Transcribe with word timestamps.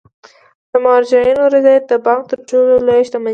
د 0.71 0.73
مراجعینو 0.83 1.43
رضایت 1.55 1.83
د 1.87 1.93
بانک 2.05 2.21
تر 2.31 2.39
ټولو 2.49 2.71
لویه 2.87 3.05
شتمني 3.07 3.27
ده. 3.27 3.29